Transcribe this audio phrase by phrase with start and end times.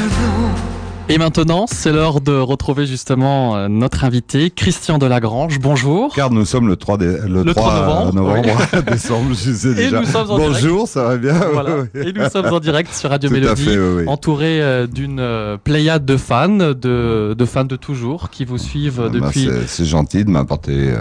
[0.00, 0.39] maintenant.
[1.12, 5.58] Et maintenant, c'est l'heure de retrouver justement euh, notre invité, Christian Delagrange.
[5.58, 6.14] Bonjour.
[6.14, 8.48] Car nous sommes le 3, dé- le Le 3 novembre, novembre,
[8.86, 10.00] décembre, je sais Et déjà.
[10.00, 11.70] nous sommes en Bonjour, ça va bien Voilà.
[11.96, 14.04] Et nous sommes en direct sur Radio Tout Mélodie, fait, oui, oui.
[14.06, 19.02] entouré euh, d'une euh, pléiade de fans, de, de fans de toujours, qui vous suivent
[19.06, 20.96] Ah, bah, depuis, c'est- gentil de m'apporter euh,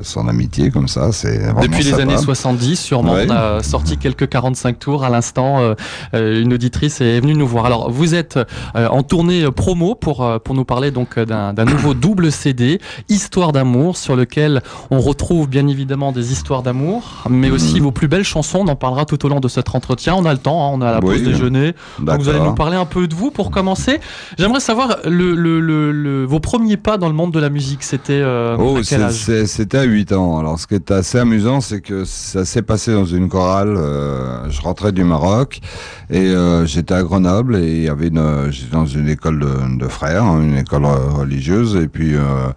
[0.00, 1.12] son amitié comme ça.
[1.12, 2.02] C'est depuis les sympa.
[2.04, 2.76] années 70.
[2.80, 5.04] Sûrement, on a sorti quelques 45 tours.
[5.04, 5.74] À l'instant, euh,
[6.14, 7.66] euh, une auditrice est venue nous voir.
[7.66, 8.38] Alors, vous êtes
[8.76, 12.80] euh, en tournée promo pour, euh, pour nous parler donc euh, d'un nouveau double CD,
[13.08, 17.82] Histoire d'amour, sur lequel on retrouve bien évidemment des histoires d'amour, mais aussi Mhm.
[17.82, 18.60] vos plus belles chansons.
[18.64, 20.14] On en parlera tout au long de cet entretien.
[20.16, 21.22] On a le temps, hein, on a la pause Oui.
[21.22, 21.74] déjeuner.
[21.98, 24.00] Donc vous allez nous parler un peu de vous pour commencer.
[24.38, 27.82] J'aimerais savoir le, le, le, le- vos premiers pas dans le monde de la musique.
[27.82, 29.12] C'était euh, Oh, à quel c'est- âge?
[29.14, 30.38] c'est- c'était à 8 ans.
[30.38, 33.74] Alors, ce qui est assez amusant, c'est que ça s'est passé dans une chorale.
[33.76, 35.60] euh, je rentrais du Maroc
[36.10, 39.88] et euh, j'étais à Grenoble et il y avait une, dans une école de, de
[39.88, 41.76] frères, hein, une école euh, religieuse.
[41.76, 42.48] Et puis, euh,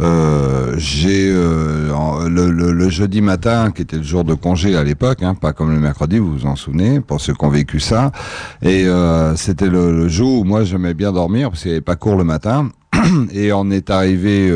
[0.00, 5.52] euh, j'ai le, jeudi matin, qui était le jour de congé à l'époque, hein, pas
[5.52, 8.12] comme le mercredi, vous vous en souvenez, pour ceux qui ont vécu ça.
[8.62, 8.86] Et
[9.36, 12.24] c'était le, jour où moi j'aimais bien dormir parce qu'il n'y avait pas cours le
[12.24, 12.68] matin.
[13.32, 14.52] Et on est arrivé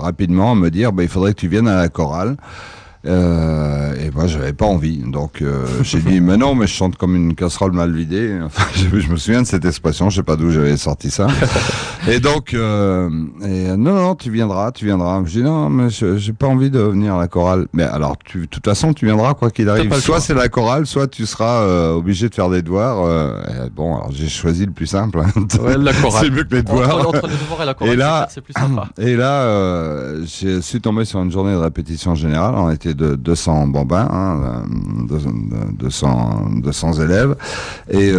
[0.00, 2.36] rapidement à me dire, bah, il faudrait que tu viennes à la chorale.
[3.06, 4.98] Euh, et moi, j'avais pas envie.
[4.98, 8.38] Donc, euh, j'ai dit, mais non, mais je chante comme une casserole mal vidée.
[8.42, 10.10] Enfin, je, je me souviens de cette expression.
[10.10, 11.26] Je sais pas d'où j'avais sorti ça.
[12.10, 13.08] et donc, euh,
[13.42, 15.22] et, euh, non, non, tu viendras, tu viendras.
[15.24, 17.66] Je dis, non, mais je- j'ai pas envie de venir à la chorale.
[17.72, 19.92] Mais alors, tu, de toute façon, tu viendras quoi qu'il arrive.
[20.00, 23.04] Soit c'est la chorale, soit tu seras euh, obligé de faire des devoirs.
[23.04, 25.20] Euh, bon, alors j'ai choisi le plus simple.
[25.20, 25.30] hein.
[25.62, 26.24] Ouais, la chorale.
[26.24, 26.98] c'est mieux que les devoirs.
[26.98, 28.88] Entre, entre les devoirs et la chorale, Et là- c'est plus sympa.
[28.98, 32.54] Et là, je suis tombé sur une journée de répétition générale.
[32.56, 34.64] On était de 200 bambins, hein,
[35.08, 37.36] de- de- 200, 200 élèves.
[37.90, 38.12] Et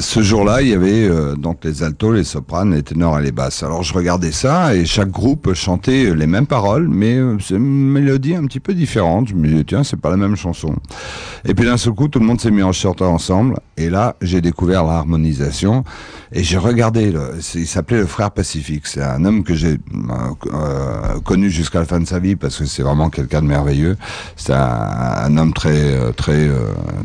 [0.00, 4.32] ce jour-là, il y avait donc les altos, les sopranes, les ténors Alors je regardais
[4.32, 8.60] ça et chaque groupe chantait les mêmes paroles, mais euh, c'est une mélodie un petit
[8.60, 9.28] peu différente.
[9.28, 10.74] Je me disais, tiens, c'est pas la même chanson.
[11.44, 13.58] Et puis d'un seul coup, tout le monde s'est mis en chanter ensemble.
[13.76, 15.84] Et là, j'ai découvert l'harmonisation.
[16.32, 17.12] Et j'ai regardé,
[17.54, 18.86] il s'appelait le frère Pacifique.
[18.86, 19.78] C'est un homme que j'ai
[20.52, 23.96] euh, connu jusqu'à la fin de sa vie parce que c'est vraiment quelqu'un de merveilleux.
[24.36, 26.48] C'est un, un homme très euh, très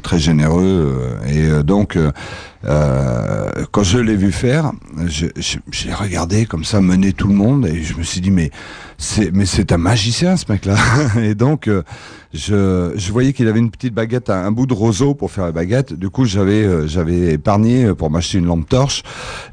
[0.04, 1.18] très généreux.
[1.28, 1.98] Et donc,
[2.68, 4.72] euh, quand je l'ai vu faire,
[5.08, 8.52] j'ai regardé comme ça mener tout le monde et je me suis dit mais
[8.98, 10.76] c'est mais c'est un magicien ce mec-là.
[11.22, 11.84] et donc euh,
[12.34, 15.46] je, je voyais qu'il avait une petite baguette, un, un bout de roseau pour faire
[15.46, 15.94] la baguette.
[15.94, 19.04] Du coup, j'avais euh, j'avais épargné pour m'acheter une lampe torche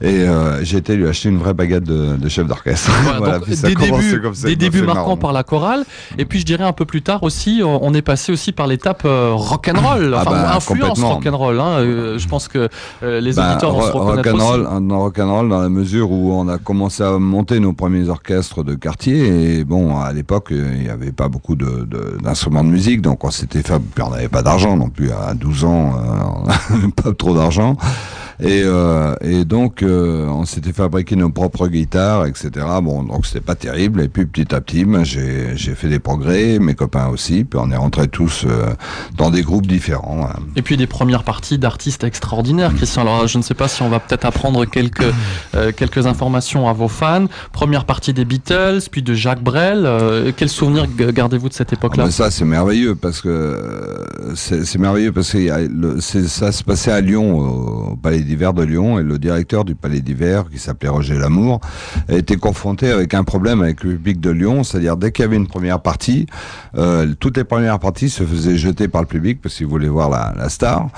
[0.01, 2.91] et euh, j'ai été lui acheter une vraie baguette de, de chef d'orchestre.
[3.19, 5.17] Voilà, donc, a des débuts, comme ça, des débuts marquants marrant.
[5.17, 5.85] par la chorale.
[6.19, 9.03] Et puis je dirais un peu plus tard aussi, on, est passé aussi par l'étape
[9.05, 11.15] euh, rock'n'roll, Ah enfin bah, influence complètement.
[11.15, 11.61] rock'n'roll.
[11.61, 11.79] Hein.
[11.81, 12.69] Euh, je pense que
[13.03, 14.87] euh, les Bah, auditeurs vont se ro- reconnaître rock'n'roll, aussi.
[14.89, 18.75] dans rock'n'roll dans la mesure où on a commencé à monter nos premiers orchestres de
[18.75, 19.27] quartier
[19.65, 23.63] bon à l'époque euh, il n'y avait pas beaucoup d'instruments de musique donc on s'était
[23.63, 27.35] fait on n'avait pas d'argent non plus à 12 ans euh, on n'avait pas trop
[27.35, 27.77] d'argent
[28.41, 32.51] et, euh, et donc euh, on s'était fabriqué nos propres guitares etc
[32.83, 36.59] bon donc c'était pas terrible et puis petit à petit ben, j'ai, fait des progrès
[36.59, 38.67] mes copains aussi puis on est rentrés tous euh,
[39.17, 40.39] dans des groupes différents hein.
[40.57, 43.03] Et puis des premières parties d'artistes extraordinaires, Christian.
[43.03, 45.05] Alors je ne sais pas si on va peut-être apprendre quelques
[45.77, 47.27] quelques informations à vos fans.
[47.53, 49.85] Première partie des Beatles, puis de Jacques Brel.
[49.87, 53.99] Euh, quel souvenir g- gardez-vous de cette Ah époque-là bah ça c'est merveilleux parce que
[54.35, 55.39] c'est merveilleux parce que
[55.71, 59.65] le- ça se passait à Lyon au, au Palais d'hiver de Lyon et le directeur
[59.65, 61.61] du Palais d'hiver qui s'appelait Roger Lamour
[62.09, 65.37] été confronté avec un problème avec le public de Lyon, c'est-à-dire dès qu'il y avait
[65.37, 66.27] une première partie,
[66.77, 70.11] euh, toutes les premières parties se faisaient jeter par le public parce qu'ils voulaient voir
[70.11, 70.89] la, star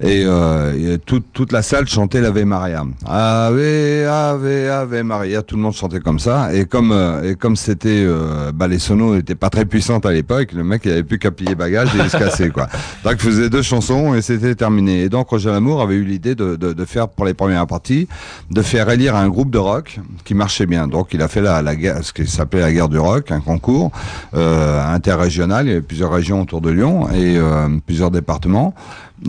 [0.00, 2.84] et, euh, toute la salle chantait l'Ave Maria.
[3.06, 7.56] Ave Ave Ave Maria, tout le monde chantait comme ça et comme euh, et comme
[7.56, 11.02] c'était euh, bah, les sonos n'étaient pas très puissantes à l'époque, le mec il avait
[11.02, 12.68] plus qu'à plier bagage et il se cassait quoi.
[13.04, 15.02] Donc il faisait deux chansons et c'était terminé.
[15.02, 18.08] Et donc Roger Lamour avait eu l'idée de, de faire pour les premières parties
[18.50, 20.88] de faire élire un groupe de rock qui marchait bien.
[20.88, 21.62] Donc il a fait la,
[22.02, 23.90] ce qui s'appelait la guerre du rock, un concours
[24.34, 25.66] euh, interrégional.
[25.66, 28.74] Il y avait plusieurs régions autour de Lyon et euh, plusieurs départements.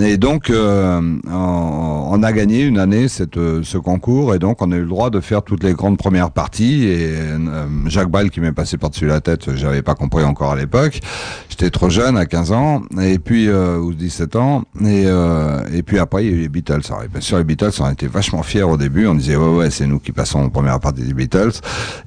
[0.02, 4.76] Et donc, euh, on, a gagné une année cette, ce concours, et donc on a
[4.76, 6.86] eu le droit de faire toutes les grandes premières parties.
[6.86, 7.14] Et
[7.86, 11.00] Jacques Brel qui m'est passé par-dessus la tête, j'avais pas compris encore à l'époque.
[11.50, 14.64] J'étais trop jeune, à 15 ans, et puis ou 17 ans.
[14.84, 15.06] Et,
[15.72, 16.82] et puis après, il y a eu les Beatles.
[16.90, 19.08] Alors, bien sûr, les Beatles, on était vachement fiers au début.
[19.08, 21.54] On disait ouais, ouais, c'est nous qui passons en première partie des Beatles.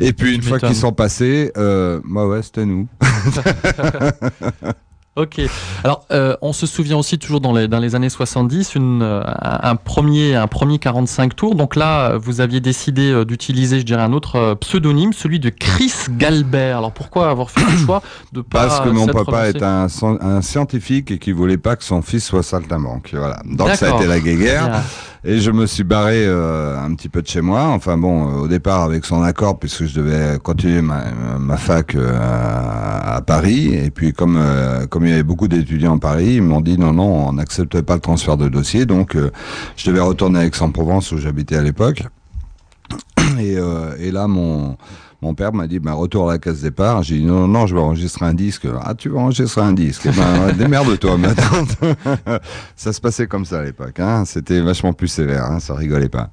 [0.01, 2.89] Et puis une fois qu'ils sont passés, euh, ouais, ouais, c'était nous.
[5.19, 5.41] Ok.
[5.83, 9.23] Alors, euh, on se souvient aussi toujours dans les, dans les années 70, une, euh,
[9.43, 11.55] un, premier, un premier 45 tours.
[11.57, 15.93] Donc là, vous aviez décidé euh, d'utiliser, je dirais, un autre pseudonyme, celui de Chris
[16.11, 16.79] Galbert.
[16.79, 18.01] Alors pourquoi avoir fait le choix
[18.33, 21.75] de pas Parce que mon papa est un, scien- un scientifique et qui voulait pas
[21.75, 23.11] que son fils soit saltimbanque.
[23.13, 23.41] Voilà.
[23.45, 24.83] Donc ça a été la guéguerre.
[25.25, 27.63] Et je me suis barré un petit peu de chez moi.
[27.65, 31.03] Enfin bon, au départ avec son accord, puisque je devais continuer ma,
[31.41, 33.75] ma fac à Paris.
[33.75, 36.79] Et puis comme euh, comme il y avait beaucoup d'étudiants à Paris, ils m'ont dit
[36.79, 38.87] non non, on n'accepte pas le transfert de dossier.
[38.87, 39.31] Donc euh,
[39.77, 42.03] je devais retourner à Aix-en-Provence où j'habitais à l'époque.
[43.41, 44.77] Euh, et là mon
[45.21, 47.03] mon père m'a dit, bah, retour à la case départ.
[47.03, 48.69] J'ai dit, non, non, je vais enregistrer un disque.
[48.85, 50.03] Ah, tu vas enregistrer un disque.
[50.05, 51.67] Eh ben, démerde-toi, maintenant.
[52.77, 54.25] ça se passait comme ça à l'époque, hein.
[54.27, 55.59] C'était vachement plus sévère, hein.
[55.59, 56.31] Ça rigolait pas.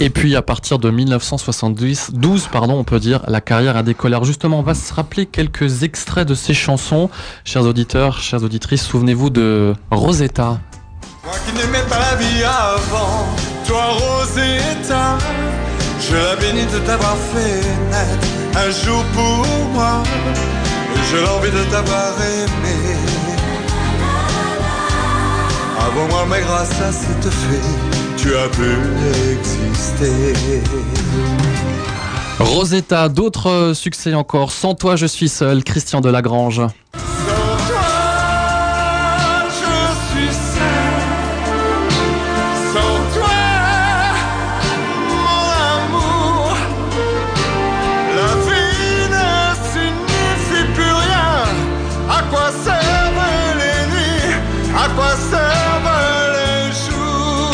[0.00, 4.14] Et puis à partir de 1972, 12, pardon, on peut dire, la carrière a décollé.
[4.14, 7.10] Alors justement, on va se rappeler quelques extraits de ces chansons.
[7.44, 10.58] Chers auditeurs, chères auditrices, souvenez-vous de Rosetta.
[11.24, 13.26] Moi qui n'aimais pas la vie avant,
[13.66, 15.18] toi Rosetta,
[16.10, 17.60] je la bénis de t'avoir fait
[17.90, 20.02] naître un jour pour moi.
[20.94, 22.76] Et j'ai l'envie de t'avoir aimé.
[25.78, 27.60] Avant moi, mais grâce à cette fée,
[28.16, 28.70] tu as pu
[29.32, 30.34] exister.
[32.38, 34.50] Rosetta, d'autres succès encore.
[34.50, 35.62] Sans toi, je suis seul.
[35.62, 36.62] Christian Delagrange.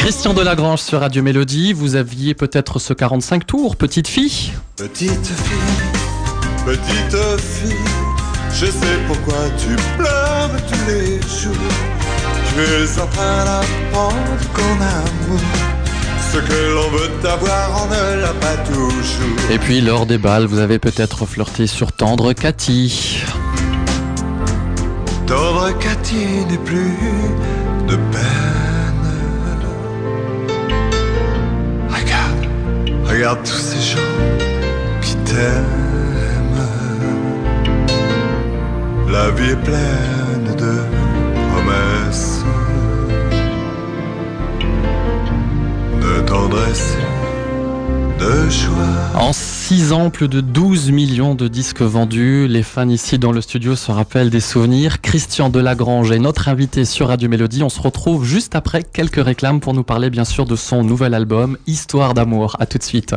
[0.06, 1.72] Christian Delagrange sur Radio Mélodie.
[1.72, 4.52] Vous aviez peut-être ce 45 tours, petite fille.
[4.76, 7.74] Petite fille, petite fille,
[8.52, 11.56] je sais pourquoi tu pleures tous les jours.
[12.54, 14.14] Tu es en train d'apprendre
[14.54, 15.40] qu'en amour,
[16.32, 19.50] ce que l'on veut avoir, on ne l'a pas toujours.
[19.50, 23.24] Et puis lors des balles, vous avez peut-être flirté sur Tendre Cathy.
[25.26, 26.94] Tendre Cathy n'est plus
[27.88, 28.55] de peine.
[33.08, 33.98] Regarde, tous ces gens
[35.00, 35.76] qui t'aiment.
[39.10, 40.74] La vie est pleine de
[41.50, 42.44] promesses,
[46.02, 46.96] de tendresse,
[48.18, 49.20] de joie.
[49.68, 52.46] 6 ans, plus de 12 millions de disques vendus.
[52.46, 55.00] Les fans ici dans le studio se rappellent des souvenirs.
[55.00, 57.64] Christian Delagrange est notre invité sur Radio Mélodie.
[57.64, 61.14] On se retrouve juste après quelques réclames pour nous parler bien sûr de son nouvel
[61.14, 62.54] album Histoire d'amour.
[62.60, 63.16] À tout de suite.